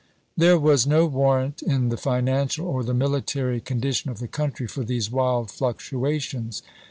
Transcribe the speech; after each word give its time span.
There 0.35 0.57
was 0.57 0.87
no 0.87 1.05
warrant 1.05 1.61
in 1.61 1.89
the 1.89 1.95
financial 1.95 2.65
or 2.65 2.83
the 2.83 2.91
military 2.95 3.61
condi 3.61 3.93
tion 3.95 4.09
of 4.09 4.17
the 4.17 4.27
country 4.27 4.65
for 4.67 4.83
these 4.83 5.11
wild 5.11 5.51
fluctuations. 5.51 6.63